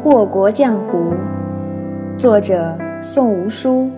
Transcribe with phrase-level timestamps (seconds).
[0.00, 1.12] 祸国江湖，
[2.16, 3.90] 作者宋无书，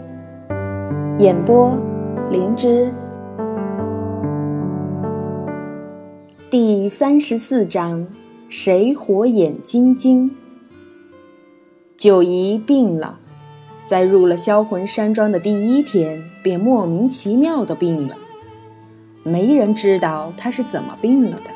[1.19, 1.79] 演播
[2.30, 2.90] 灵芝。
[6.48, 8.06] 第三十四章：
[8.48, 10.30] 谁火眼金睛？
[11.98, 13.19] 九姨病了，
[13.85, 18.17] 在入了销魂山庄的第一天，便莫名其妙的病了。
[19.23, 21.51] 没人知道她是怎么病了的，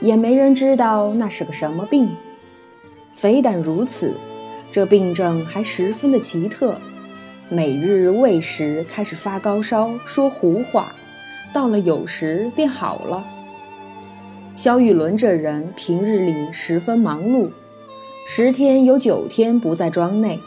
[0.00, 2.08] 也没人知道那是个什么病。
[3.12, 4.14] 非但如此，
[4.72, 6.74] 这病症还十分的奇特，
[7.48, 10.92] 每日喂食开始发高烧，说胡话，
[11.52, 13.24] 到了酉时便好了。
[14.54, 17.50] 萧玉伦这人平日里十分忙碌，
[18.26, 20.38] 十天有九天不在庄内，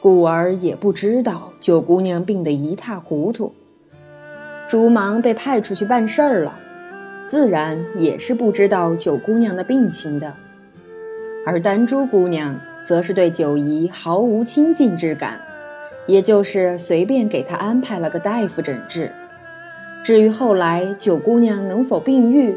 [0.00, 3.54] 故而也不知道九姑娘病得一塌糊涂。
[4.68, 6.58] 朱芒被派出去办事儿了，
[7.26, 10.34] 自然也是不知道九姑娘的病情的。
[11.46, 15.40] 而丹珠姑娘则是对九姨毫无亲近之感，
[16.04, 19.12] 也就是随便给她安排了个大夫诊治。
[20.02, 22.56] 至于后来九姑娘能否病愈，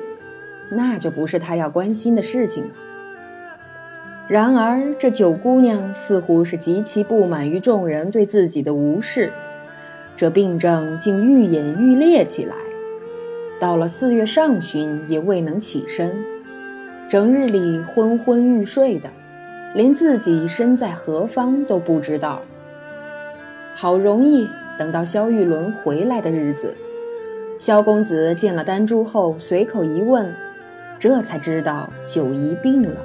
[0.71, 2.69] 那就不是她要关心的事情了。
[4.27, 9.31] 然而这九姑娘似乎是极其不满于众人对自己的无视，
[10.15, 12.55] 这病症竟愈演愈烈起来，
[13.59, 16.23] 到了四月上旬也未能起身。
[17.09, 19.09] 整日里昏昏欲睡的，
[19.73, 22.39] 连自己身在何方都不知道。
[23.75, 26.75] 好容易等到萧玉伦回来的日子，
[27.57, 30.31] 萧公子见了丹珠后，随口一问，
[30.99, 32.95] 这才知道九姨病了。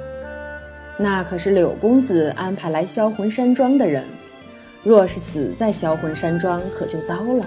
[0.97, 4.03] 那可是柳公子安排来销魂山庄的人，
[4.83, 7.43] 若是死在销魂山庄，可就糟了。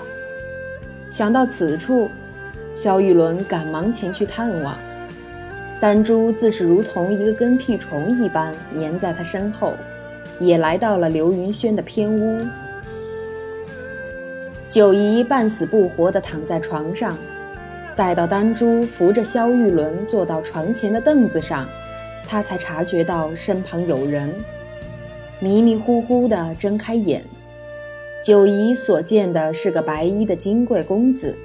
[1.09, 2.09] 想到此处，
[2.75, 4.77] 萧玉伦赶忙前去探望。
[5.80, 9.74] 丹珠自是如同一个跟屁虫一般粘在他身后，
[10.40, 12.44] 也来到了刘云轩的偏屋。
[14.68, 17.17] 九姨半死不活地躺在床上，
[17.94, 21.67] 待到丹珠扶着萧玉伦坐到床前的凳子上，
[22.27, 24.34] 她才察觉到身旁有人，
[25.38, 27.22] 迷迷糊糊地睁开眼。
[28.20, 31.36] 九姨所见的是个白衣的金贵公子。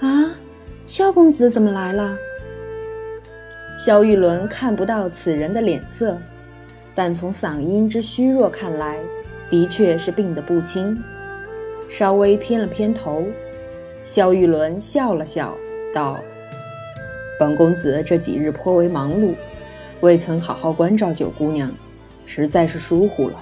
[0.00, 0.34] 啊，
[0.88, 2.18] 萧公子怎么来了？
[3.76, 6.16] 萧玉伦看不到此人的脸色，
[6.94, 8.98] 但从嗓音之虚弱看来，
[9.50, 10.98] 的确是病得不轻。
[11.86, 13.22] 稍微偏了偏头，
[14.02, 15.54] 萧玉伦笑了笑，
[15.94, 16.18] 道
[17.38, 19.34] ：“本公子这几日颇为忙碌，
[20.00, 21.70] 未曾好好关照九姑娘，
[22.24, 23.36] 实在是疏忽了。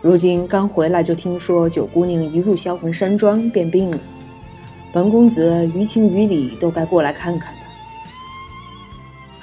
[0.00, 3.98] 如今刚回来，就听说九姑娘一入销魂山庄便病了，
[4.90, 7.53] 本公子于情于理都该过来看看。”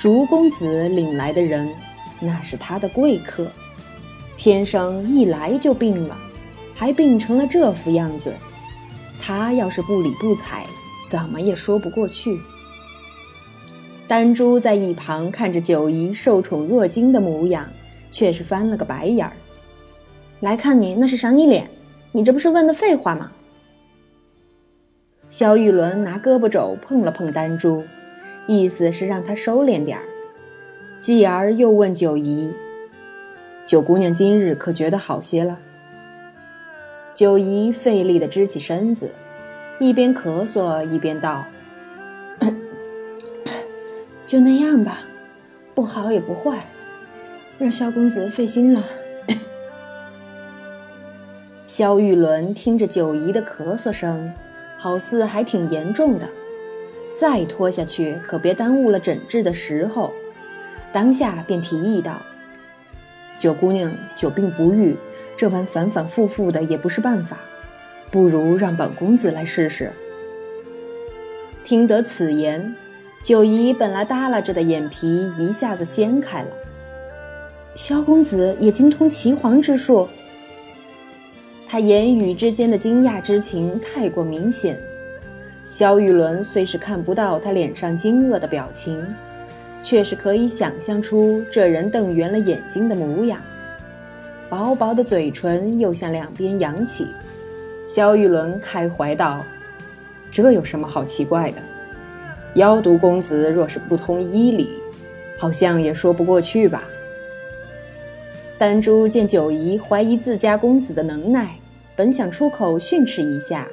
[0.01, 1.71] 竹公子领来的人，
[2.19, 3.45] 那是他的贵客，
[4.35, 6.17] 偏生一来就病了，
[6.73, 8.33] 还病成了这副样子，
[9.21, 10.65] 他要是不理不睬，
[11.07, 12.41] 怎么也说不过去。
[14.07, 17.69] 丹珠在一旁看着九姨受宠若惊的模样，
[18.09, 19.33] 却是翻了个白眼儿。
[20.39, 21.69] 来看你那是赏你脸，
[22.11, 23.31] 你这不是问的废话吗？
[25.29, 27.83] 萧玉伦拿胳膊肘碰了碰丹珠。
[28.51, 30.03] 意思是让他收敛点儿，
[30.99, 32.51] 继而又问九姨
[33.63, 35.57] ：“九姑娘今日可觉得好些了？”
[37.15, 39.09] 九姨费力地支起身子，
[39.79, 41.45] 一边咳嗽一边道
[44.27, 44.99] ：“就那样吧，
[45.73, 46.59] 不好也不坏，
[47.57, 48.83] 让萧公子费心了。
[51.63, 54.33] ”萧玉伦听着九姨的咳嗽声，
[54.77, 56.27] 好似还挺严重的。
[57.21, 60.11] 再拖下去，可别耽误了诊治的时候。
[60.91, 62.19] 当下便提议道
[63.37, 64.95] ：“九姑娘久病不愈，
[65.37, 67.37] 这般反反复复的也不是办法，
[68.09, 69.91] 不如让本公子来试试。”
[71.63, 72.75] 听得此言，
[73.21, 76.49] 九姨本来耷拉着的眼皮一下子掀开了。
[77.75, 80.07] 萧公子也精通岐黄之术？
[81.67, 84.75] 他言语之间的惊讶之情太过明显。
[85.71, 89.01] 萧玉伦虽是看不到他脸上惊愕的表情，
[89.81, 93.41] 却是可以想象出这人瞪圆了眼睛的模样，
[94.49, 97.07] 薄薄的嘴唇又向两边扬起。
[97.87, 99.45] 萧玉伦开怀道
[100.29, 101.57] ：“这有什么好奇怪的？
[102.55, 104.71] 妖毒公子若是不通医理，
[105.39, 106.83] 好像也说不过去吧？”
[108.59, 111.55] 丹珠见九姨怀疑自家公子的能耐，
[111.95, 113.65] 本想出口训斥一下。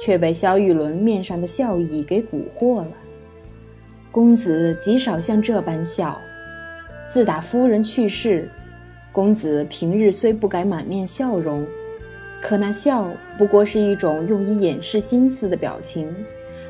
[0.00, 2.92] 却被萧玉伦面上的笑意给蛊惑了。
[4.12, 6.18] 公子极少像这般笑，
[7.08, 8.48] 自打夫人去世，
[9.12, 11.66] 公子平日虽不改满面笑容，
[12.40, 16.14] 可那笑不过是一种用以掩饰心思的表情，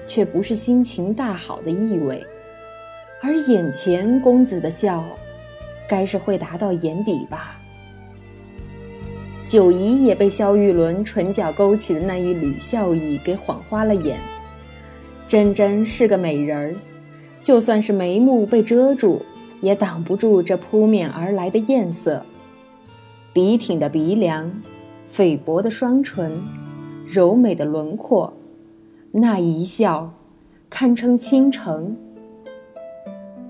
[0.07, 2.25] 却不是心情大好的意味。
[3.23, 5.05] 而眼前公子的笑，
[5.89, 7.56] 该是会达到眼底吧？
[9.47, 14.19] 九姨也被萧玉伦唇角勾起的那一缕笑意给晃花了眼。
[15.27, 16.75] 真真是个美人儿，
[17.43, 19.23] 就算是眉目被遮住。
[19.63, 22.23] 也挡不住这扑面而来的艳色。
[23.33, 24.53] 笔挺的鼻梁，
[25.07, 26.41] 菲薄的双唇，
[27.07, 28.33] 柔美的轮廓，
[29.11, 30.13] 那一笑，
[30.69, 31.97] 堪称倾城。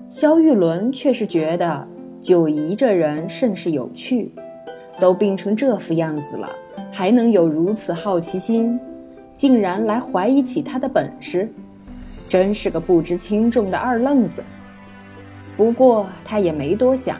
[0.07, 1.85] 萧玉伦却是觉得
[2.21, 4.31] 九姨这人甚是有趣，
[4.99, 6.49] 都病成这副样子了，
[6.91, 8.79] 还能有如此好奇心，
[9.35, 11.49] 竟然来怀疑起他的本事，
[12.27, 14.43] 真是个不知轻重的二愣子。
[15.55, 17.19] 不过他也没多想，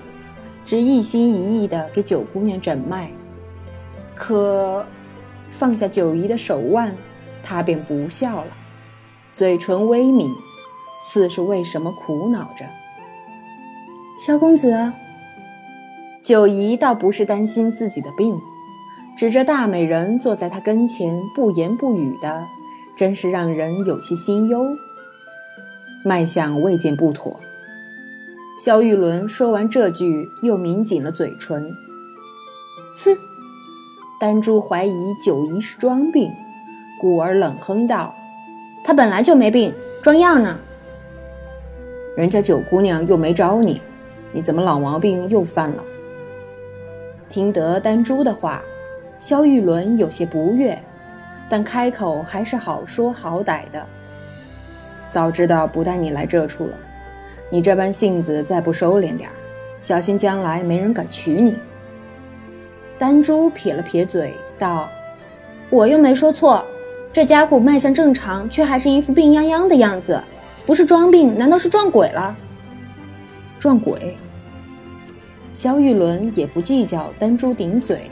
[0.65, 3.09] 只一心一意地给九姑娘诊脉。
[4.15, 4.85] 可
[5.49, 6.95] 放下九姨的手腕，
[7.43, 8.57] 他便不笑了，
[9.35, 10.31] 嘴唇微抿，
[11.01, 12.65] 似是为什么苦恼着。
[14.19, 14.91] 萧公子，
[16.27, 18.37] 九姨倒不是担心自己的病，
[19.17, 22.43] 指着大美人坐在他跟前不言不语的，
[22.97, 24.61] 真是让人有些心忧。
[26.03, 27.39] 脉象未见不妥。
[28.61, 31.63] 萧玉伦说完这句，又抿紧了嘴唇。
[32.97, 33.15] 哼，
[34.19, 36.29] 丹珠怀疑九姨是装病，
[36.99, 38.13] 故而冷哼道
[38.83, 39.73] ：“她本来就没病，
[40.03, 40.57] 装样呢。
[42.17, 43.79] 人家九姑娘又没招你，
[44.33, 45.81] 你怎么老毛病又犯了？”
[47.37, 48.63] 听得丹珠的话，
[49.19, 50.75] 萧玉伦有些不悦，
[51.47, 53.85] 但开口还是好说好歹的
[55.07, 56.73] ：“早知道不带你来这处了。”
[57.51, 59.35] 你这般性子再不收敛点儿，
[59.79, 61.55] 小心将来没人敢娶你。
[62.97, 64.89] 丹珠撇了撇嘴道
[65.69, 66.65] ：“我又没说错，
[67.13, 70.19] 这家伙脉象正常，却还是一副病殃殃的样子，
[70.65, 72.35] 不是装病，难道是撞鬼了？”
[73.59, 74.17] 撞鬼。
[75.57, 78.11] 萧玉伦也不计较丹珠顶嘴，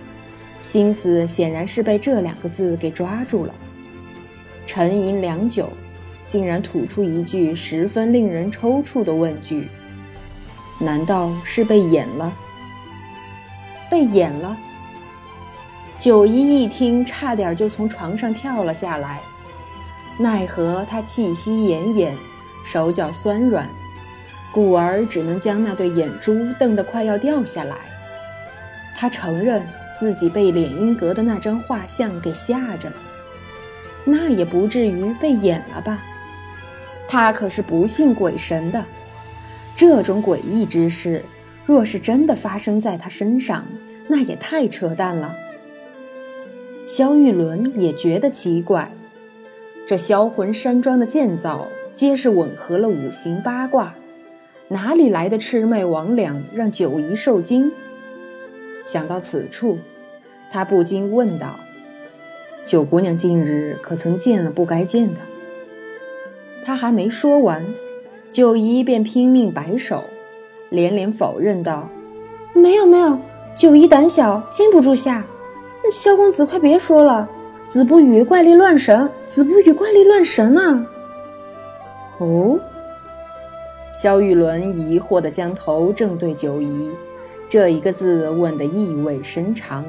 [0.63, 3.53] 心思显然是被这两个字给抓住了，
[4.65, 5.69] 沉吟良久。
[6.27, 9.67] 竟然吐出一句十分令人抽搐的问句
[10.81, 12.33] ：“难道是被演了？
[13.91, 14.57] 被演了？”
[15.99, 19.21] 九姨一听，差点就从床上跳了下来。
[20.17, 22.11] 奈何她气息奄奄，
[22.65, 23.69] 手脚酸软，
[24.55, 27.75] 故而只能将那对眼珠瞪得快要掉下来。
[28.95, 29.61] 他承认
[29.99, 32.95] 自己被脸英阁的那张画像给吓着了，
[34.05, 36.01] 那也不至于被演了吧？
[37.05, 38.85] 他可是不信鬼神的，
[39.75, 41.21] 这种诡异之事，
[41.65, 43.65] 若是真的发生在他身上，
[44.07, 45.35] 那也太扯淡了。
[46.87, 48.89] 萧玉伦也觉得奇怪，
[49.85, 53.93] 这销魂山庄的建造皆是吻合了五行八卦，
[54.67, 57.71] 哪里来的魑魅魍魉让九姨受惊？
[58.83, 59.77] 想到此处，
[60.51, 61.59] 他不禁问道
[62.65, 65.21] ：“九姑娘近日可曾见了不该见的？”
[66.65, 67.63] 他还没说完，
[68.31, 70.03] 九姨便拼命摆手，
[70.69, 71.87] 连连否认道
[72.53, 73.19] ：“没有没有，
[73.55, 75.23] 九姨胆小，禁不住吓。
[75.91, 77.29] 萧公子快别说了，
[77.67, 80.87] 子不语怪力乱神，子不语怪力乱神啊！”
[82.17, 82.59] 哦，
[83.95, 86.91] 萧玉伦疑惑地将头正对九姨，
[87.47, 89.85] 这一个字问得意味深长。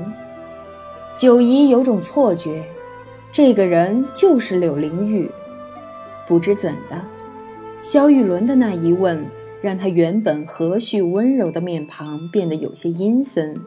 [1.17, 2.65] 九姨有种错觉，
[3.33, 5.29] 这个人就是柳灵玉。
[6.29, 7.05] 不知怎的，
[7.81, 9.27] 萧玉伦的那一问，
[9.61, 13.61] 让他原本和煦温柔的面庞变得有些阴森。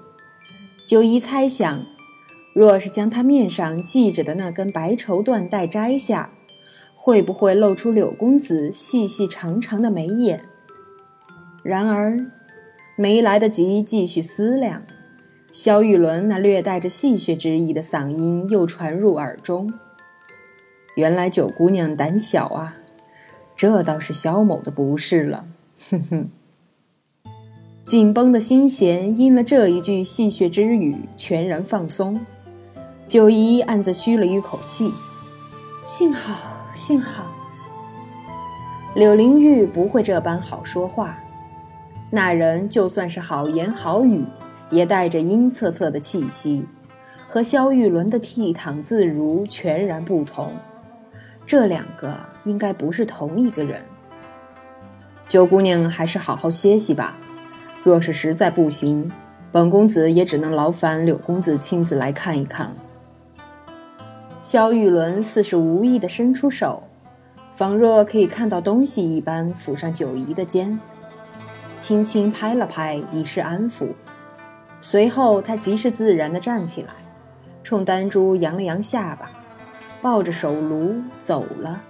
[0.86, 1.84] 九姨猜想，
[2.54, 6.30] 若是将他面上系着的那根白绸缎带摘下，
[7.02, 10.42] 会不会露出柳公子细细长长的眉眼？
[11.64, 12.20] 然而，
[12.98, 14.84] 没来得及继续思量，
[15.50, 19.74] 萧玉伦那略带着戏谑之意的嗓音又传入耳中。
[20.96, 22.76] 原来九姑娘胆小啊，
[23.56, 25.46] 这倒是萧某的不是了。
[25.90, 26.30] 哼哼，
[27.86, 32.20] 紧绷的心弦因了这一句戏谑之语全然放松。
[33.08, 34.92] 九姨暗自吁了一口气，
[35.86, 37.26] 幸好幸好，
[38.96, 41.20] 柳灵玉不会这般好说话。
[42.10, 44.24] 那人就算是好言好语，
[44.70, 46.66] 也带着阴恻恻的气息，
[47.28, 50.54] 和萧玉伦的倜傥自如全然不同。
[51.46, 53.82] 这两个应该不是同一个人。
[55.28, 57.18] 九姑娘还是好好歇息吧，
[57.84, 59.12] 若是实在不行，
[59.52, 62.76] 本公子也只能劳烦柳公子亲自来看一看了。
[64.42, 66.82] 萧玉伦似是无意地伸出手，
[67.54, 70.80] 仿若可以看到东西一般，抚上九姨的肩，
[71.78, 73.88] 轻轻拍了拍，以示安抚。
[74.80, 76.90] 随后，他极是自然地站起来，
[77.64, 79.30] 冲丹珠扬了扬下巴，
[80.02, 81.82] 抱着手炉走了。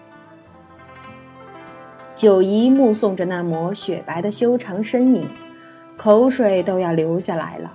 [2.16, 5.30] 九姨目送着那抹雪白的修长身影，
[5.96, 7.72] 口水都要流下来了。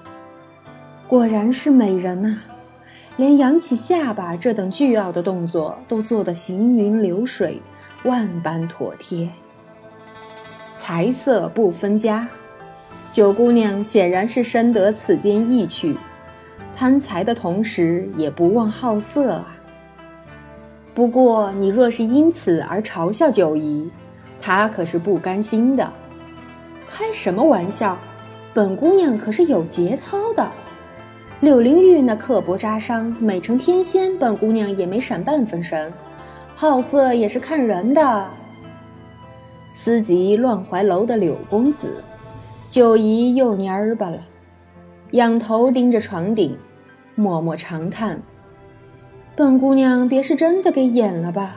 [1.06, 2.40] 果然是美人呐，
[3.16, 7.62] 连扬起下巴这等倨傲的动作都做得行云流水，
[8.02, 9.28] 万般妥帖。
[10.74, 12.26] 才色不分家，
[13.12, 15.96] 九姑娘显然是深得此间意趣，
[16.74, 19.56] 贪财的同时也不忘好色啊。
[20.92, 23.88] 不过你若是因此而嘲笑九姨，
[24.40, 25.92] 她可是不甘心的，
[26.88, 27.96] 开什么玩笑？
[28.52, 30.50] 本姑娘可是有节操的。
[31.44, 35.92] 柳灵玉那刻薄扎伤，美成天仙，本姑娘也没闪半分神。
[36.54, 38.26] 好色也是看人的。
[39.74, 42.02] 思及乱怀楼的柳公子，
[42.70, 44.18] 九姨又蔫儿巴了，
[45.10, 46.56] 仰头盯着床顶，
[47.14, 48.22] 默默长叹
[49.36, 51.56] ：“本姑娘别是真的给演了吧？”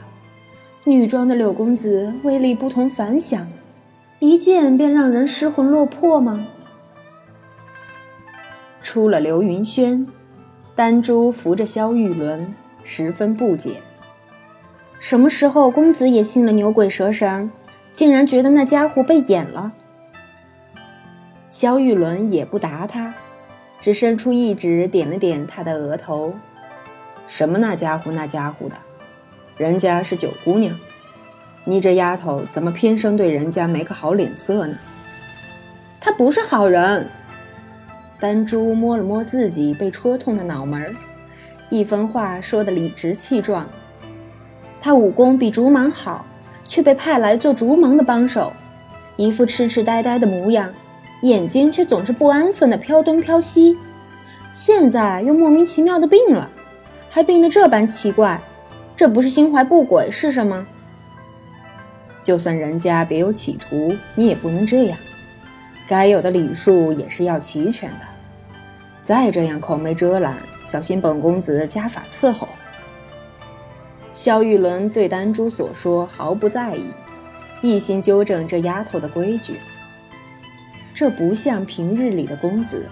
[0.84, 3.48] 女装的柳公子威力不同凡响，
[4.18, 6.46] 一见便让人失魂落魄吗？
[8.88, 10.06] 出了流云轩，
[10.74, 12.54] 丹珠扶着萧玉伦，
[12.84, 13.82] 十分不解：
[14.98, 17.50] 什么时候公子也信了牛鬼蛇神，
[17.92, 19.70] 竟然觉得那家伙被演了？
[21.50, 23.12] 萧玉伦也不答他，
[23.78, 26.32] 只伸出一指点了点他的额头
[27.28, 28.74] ：“什么那家伙那家伙的？”
[29.58, 30.74] 人家是九姑娘，
[31.66, 34.78] 你这丫头怎么偏生对人家没个好脸色呢？
[36.00, 37.06] 他不是好人。
[38.20, 40.94] 丹珠摸了摸自己被戳痛的脑门儿，
[41.70, 43.66] 一番话说得理直气壮。
[44.80, 46.26] 他武功比竹芒好，
[46.64, 48.52] 却被派来做竹芒的帮手，
[49.16, 50.72] 一副痴痴呆呆的模样，
[51.22, 53.76] 眼睛却总是不安分地飘东飘西。
[54.52, 56.50] 现在又莫名其妙的病了，
[57.08, 58.40] 还病得这般奇怪。
[58.96, 60.66] 这不是心怀不轨是什么？
[62.20, 64.98] 就算人家别有企图，你也不能这样。
[65.88, 68.04] 该有的礼数也是要齐全的。
[69.00, 72.46] 再这样口没遮拦，小心本公子家法伺候。
[74.12, 76.88] 萧玉伦对丹珠所说毫不在意，
[77.62, 79.58] 一心纠正这丫头的规矩。
[80.92, 82.84] 这不像平日里的公子，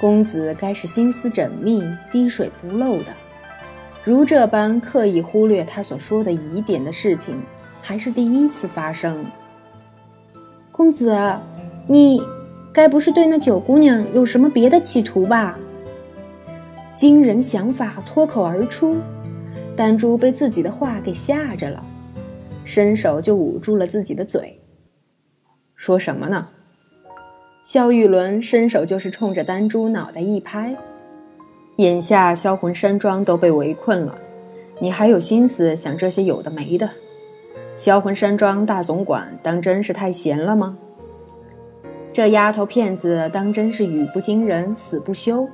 [0.00, 3.12] 公子该是心思缜密、滴水不漏的。
[4.02, 7.40] 如这般刻意忽略他所说的疑点的事情，
[7.80, 9.24] 还是第一次发生。
[10.72, 11.14] 公子，
[11.86, 12.22] 你
[12.72, 15.58] 该不是对那九姑娘有什么别的企图吧？
[16.94, 18.96] 惊人想法脱口而出，
[19.74, 21.82] 丹珠被自己的话给吓着了，
[22.64, 24.60] 伸手就捂住了自己的嘴。
[25.74, 26.48] 说什么呢？
[27.62, 30.76] 萧玉伦伸手就是冲着丹珠脑袋一拍。
[31.76, 34.18] 眼下销魂山庄都被围困了，
[34.78, 36.88] 你还有心思想这些有的没的？
[37.76, 40.76] 销魂山庄大总管当真是太闲了吗？
[42.12, 45.48] 这丫头片子当真是语不惊人死不休，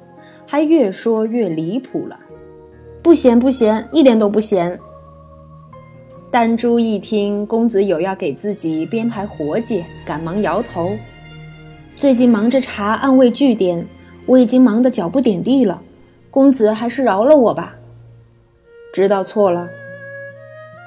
[0.47, 2.19] 还越说越离谱了。
[3.01, 4.79] 不闲不闲，一点都不闲。
[6.31, 10.91] 丹珠一听公子有要给自己编排活计，赶忙摇头
[11.97, 13.87] ：“最近忙着查暗卫据点，
[14.27, 15.81] 我已经忙得脚不点地了。”
[16.31, 17.77] 公子还是饶了我吧。
[18.93, 19.69] 知道错了。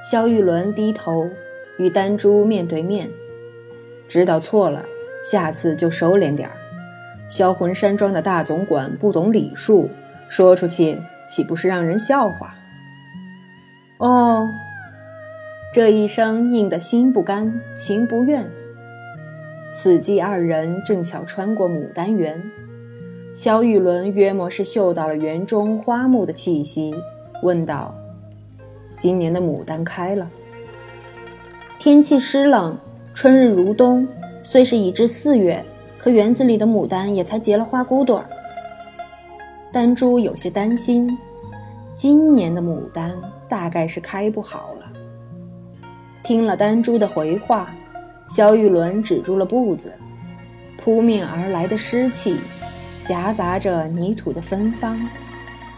[0.04, 1.30] 萧玉伦低头
[1.78, 3.10] 与丹珠面对面，
[4.08, 4.86] 知道错了，
[5.24, 6.56] 下次就收敛点儿。
[7.30, 9.90] 销魂山庄的大总管不懂礼数，
[10.28, 12.54] 说出去岂不是让人笑话？
[14.00, 14.50] 哦，
[15.74, 18.46] 这一声应得心不甘情不愿。
[19.74, 22.42] 此际二人正巧穿过牡丹园。
[23.34, 26.94] 萧玉伦约莫是嗅到了园中花木的气息，
[27.42, 27.96] 问道
[28.98, 30.30] ：“今年的牡丹开了？
[31.80, 32.78] 天气湿冷，
[33.14, 34.06] 春日如冬，
[34.44, 35.64] 虽是已至四月，
[35.98, 38.26] 可园子里的牡丹也才结了花骨朵儿。”
[39.72, 41.18] 丹珠有些担心，
[41.96, 43.16] 今年的牡丹
[43.48, 44.92] 大概是开不好了。
[46.24, 47.74] 听了丹珠的回话，
[48.28, 49.94] 萧玉伦止住了步子，
[50.78, 52.38] 扑面而来的湿气。
[53.08, 55.00] 夹杂着泥土的芬芳，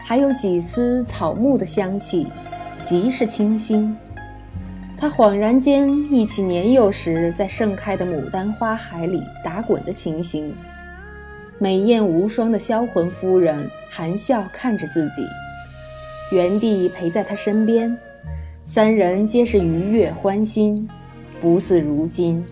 [0.04, 2.28] 还有几丝草木的香气，
[2.84, 3.96] 极是清新。
[5.04, 10.56] 他恍然间忆起年幼时在盛开的牡丹花海里打滚的情形，
[11.58, 15.26] 美艳无双的销魂夫人含笑看着自己，
[16.34, 17.94] 原地陪在他身边，
[18.64, 20.88] 三人皆是愉悦欢欣，
[21.38, 22.42] 不似如今，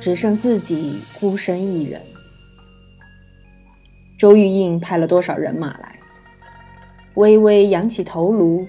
[0.00, 2.00] 只剩自己孤身一人。
[4.18, 5.98] 周玉印派了多少人马来？
[7.16, 8.66] 微微扬起头颅，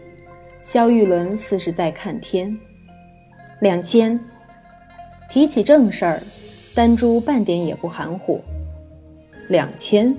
[0.62, 2.54] 萧玉伦似是在看天。
[3.60, 4.20] 两千。
[5.30, 6.24] 提起正事儿，
[6.74, 8.42] 丹珠半点也不含糊。
[9.48, 10.16] 两千。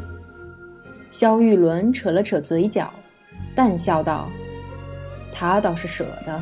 [1.11, 2.93] 萧玉伦扯了扯嘴角，
[3.55, 4.31] 淡笑道
[5.35, 6.41] ：“他倒是舍得。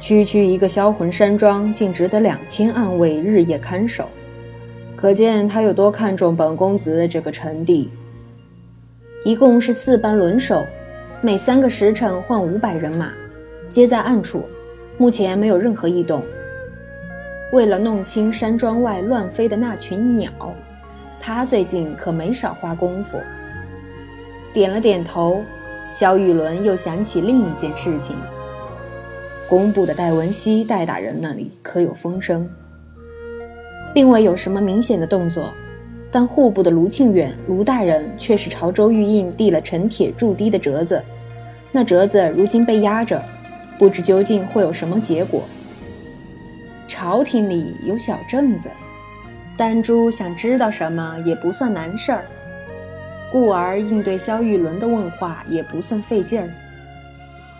[0.00, 4.08] 区区一个销魂山庄，竟值得两千暗卫日夜看守，
[4.96, 7.90] 可见他有多看重本公子这个臣弟。
[9.24, 10.64] 一共是四班轮守。”
[11.20, 13.10] 每三个时辰换五百人马，
[13.68, 14.44] 皆在暗处，
[14.98, 16.22] 目前没有任何异动。
[17.52, 20.30] 为了弄清山庄外乱飞的那群鸟，
[21.20, 23.16] 他最近可没少花功夫。
[24.52, 25.40] 点了点头，
[25.90, 28.16] 萧玉伦又想起另一件事情：
[29.48, 32.46] 工部的戴文熙戴大人那里可有风声？
[33.94, 35.48] 并未有什么明显的动作。
[36.10, 41.02] 但户部的卢庆远卢大人却是朝周玉印递了陈铁铸堤的折子，
[41.70, 43.22] 那折子如今被压着，
[43.78, 45.44] 不知究竟会有什么结果。
[46.86, 48.68] 朝廷里有小正子，
[49.56, 52.24] 丹珠想知道什么也不算难事儿，
[53.30, 56.48] 故而应对萧玉伦的问话也不算费劲儿。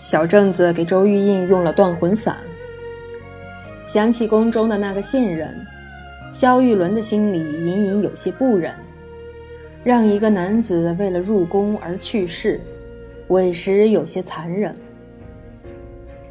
[0.00, 2.36] 小正子给周玉印用了断魂散，
[3.86, 5.54] 想起宫中的那个线人。
[6.32, 8.74] 萧玉伦的心里隐隐有些不忍，
[9.82, 12.60] 让一个男子为了入宫而去世，
[13.28, 14.74] 委实有些残忍。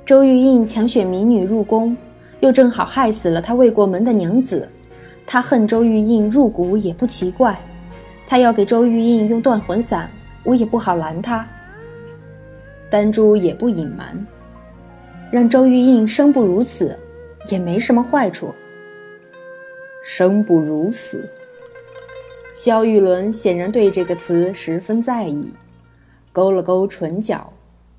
[0.08, 1.94] 周玉印强选民女入宫，
[2.40, 4.66] 又正好害死了他未过门的娘子，
[5.26, 7.60] 他恨周玉印入骨也不奇怪。
[8.26, 10.10] 他要给周玉印用断魂散，
[10.46, 11.46] 我也不好拦他。
[12.90, 14.26] 丹珠也不隐瞒，
[15.30, 16.98] 让周玉印生不如死，
[17.52, 18.56] 也没什么坏处。
[20.06, 21.30] 生不如死。
[22.54, 25.54] 萧玉伦显然对这个词十分在意，
[26.32, 27.52] 勾了勾唇角，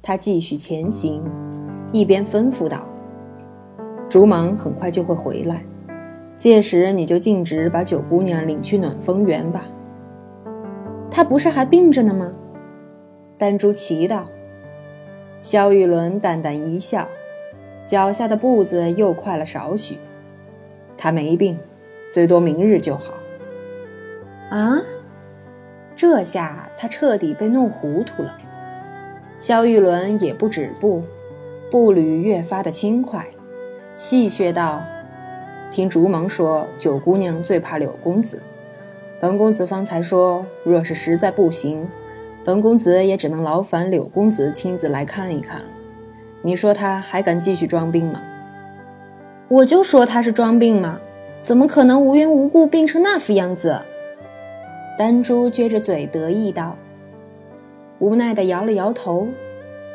[0.09, 1.23] 他继续前行，
[1.93, 2.89] 一边吩咐道
[4.09, 5.63] ：“竹芒很快就会回来，
[6.35, 9.67] 届时你就径直把九姑娘领去暖风园吧。”
[11.13, 12.33] 她不是还病着呢吗？
[13.37, 14.25] 丹珠奇道。
[15.43, 17.07] 萧玉伦淡淡一笑，
[17.85, 19.99] 脚下的步子又快了少许。
[20.97, 21.59] 她没病。
[22.15, 23.13] 最多明日就好。
[24.49, 24.81] 啊！
[25.95, 28.35] 这下他彻底被弄糊涂了。
[29.39, 31.03] 萧玉伦也不止步，
[31.71, 33.25] 步履越发的轻快，
[33.95, 34.83] 戏谑道
[35.71, 38.43] ：“听竹萌说，九姑娘最怕柳公子。
[39.21, 41.89] 本公子方才说，若是实在不行，
[42.45, 45.67] 本公子也只能劳烦柳公子亲自来看一看了。
[46.43, 48.21] 你说他还敢继续装病吗？
[49.49, 51.01] 我就说他是装病嘛。”
[51.41, 53.81] 怎么可能无缘无故病成那副样子？
[54.99, 56.77] 丹珠撅着嘴得意道，
[57.99, 59.29] 无奈地摇了摇头。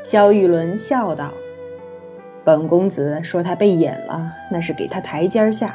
[0.03, 1.31] 萧玉伦笑道
[2.43, 5.73] ：“本公子说他被眼了，那是给他台阶下。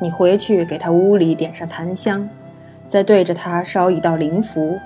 [0.00, 2.26] 你回去给他屋里点上檀香，
[2.88, 4.78] 再对着他烧一道灵符，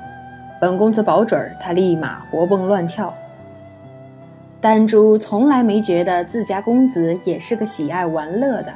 [0.61, 3.15] 本公子保准他立马活蹦乱跳。”
[4.61, 8.73] 丹珠从来没觉得自家公子也是个喜爱玩乐的。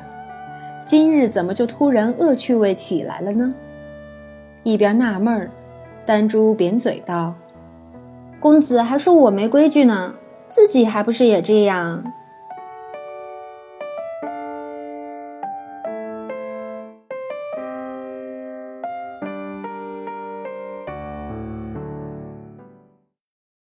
[0.86, 3.52] 今日怎么就突然恶趣味起来了呢？
[4.62, 5.50] 一边纳闷儿，
[6.06, 7.34] 丹珠扁嘴道
[8.40, 10.14] ：“公子还说我没规矩呢，
[10.48, 12.12] 自己还不是也这样？”